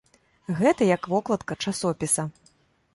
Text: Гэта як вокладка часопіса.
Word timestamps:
Гэта 0.61 0.87
як 0.95 1.03
вокладка 1.13 1.53
часопіса. 1.63 2.29